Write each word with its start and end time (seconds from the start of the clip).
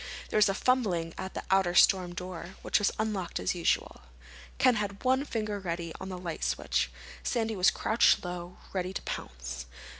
There 0.29 0.37
was 0.39 0.49
a 0.49 0.55
fumbling 0.55 1.13
at 1.15 1.35
the 1.35 1.43
outer 1.51 1.75
storm 1.75 2.15
door, 2.15 2.55
which 2.63 2.79
was 2.79 2.89
unlocked 2.97 3.39
as 3.39 3.53
usual. 3.53 4.01
Ken 4.57 4.73
had 4.77 5.03
one 5.03 5.25
finger 5.25 5.59
ready 5.59 5.93
on 6.01 6.09
the 6.09 6.17
light 6.17 6.43
switch. 6.43 6.89
Sandy 7.21 7.55
was 7.55 7.69
crouched 7.69 8.25
low, 8.25 8.57
ready 8.73 8.93
to 8.93 9.01
pounce. 9.03 9.67